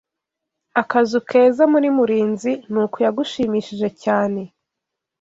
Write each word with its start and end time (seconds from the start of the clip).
Akazu 0.81 1.17
keza 1.29 1.63
muri 1.73 1.87
murinzi 1.97 2.51
Nuku 2.71 2.97
yagushimishije 3.05 3.87
cyane 4.03 4.41